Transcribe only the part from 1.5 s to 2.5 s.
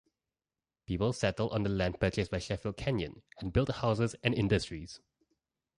on the land purchased by